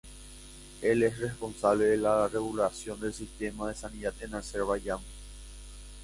[0.81, 4.97] El es responsable de la regulación del sistema de sanidad en Azerbaiyán.